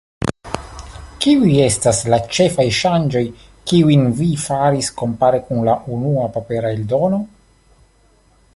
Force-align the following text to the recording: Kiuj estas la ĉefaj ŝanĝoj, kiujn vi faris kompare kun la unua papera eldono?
Kiuj 1.25 1.49
estas 1.65 1.99
la 2.13 2.19
ĉefaj 2.37 2.65
ŝanĝoj, 2.79 3.23
kiujn 3.71 4.09
vi 4.21 4.31
faris 4.45 4.89
kompare 5.03 5.43
kun 5.51 5.61
la 5.69 5.77
unua 5.99 6.27
papera 6.39 6.73
eldono? 6.79 7.21